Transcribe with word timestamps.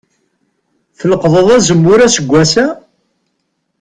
Tleqḍeḍ 0.99 1.47
azemmur 1.55 1.99
aseggas-a? 2.01 2.65